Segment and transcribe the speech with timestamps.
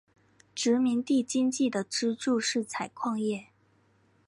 [0.55, 3.49] 殖民地经济的支柱是采矿业。